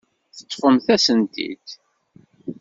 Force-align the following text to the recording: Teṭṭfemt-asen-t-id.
Teṭṭfemt-asen-t-id. 0.37 1.67